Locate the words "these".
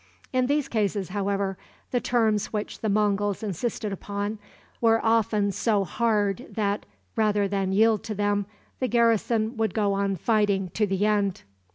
0.47-0.67